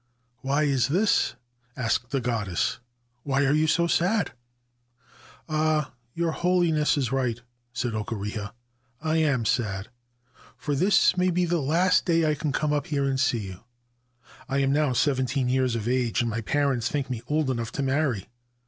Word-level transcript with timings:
* 0.25 0.29
Why 0.41 0.63
is 0.63 0.87
this?' 0.87 1.35
asked 1.77 2.09
the 2.09 2.19
goddess.' 2.21 2.79
Why 3.23 3.45
are 3.45 3.51
you 3.53 3.67
so 3.67 3.85
sad?'' 3.85 4.31
Ah, 5.47 5.93
your 6.15 6.31
Holiness 6.31 6.97
is 6.97 7.11
right,' 7.11 7.41
said 7.71 7.93
Okureha. 7.93 8.51
* 8.81 9.01
I 9.13 9.17
am 9.17 9.45
sad, 9.45 9.89
for 10.57 10.73
this 10.73 11.15
may 11.17 11.29
be 11.29 11.45
the 11.45 11.61
last 11.61 12.03
day 12.05 12.27
I 12.27 12.33
can 12.33 12.51
come 12.51 12.73
up 12.73 12.87
here 12.87 13.05
and 13.05 13.19
see 13.19 13.45
you. 13.45 13.59
I 14.49 14.57
am 14.57 14.73
now 14.73 14.93
seventeen 14.93 15.47
years 15.49 15.75
of 15.75 15.87
age, 15.87 16.21
and 16.21 16.29
my 16.31 16.41
parents 16.41 16.87
think 16.89 17.11
me 17.11 17.21
old 17.27 17.51
enough 17.51 17.71
to 17.73 17.83
marry. 17.83 18.27